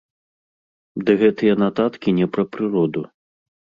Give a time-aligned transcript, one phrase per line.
[1.09, 3.01] Ды гэтыя нататкі не пра прыроду.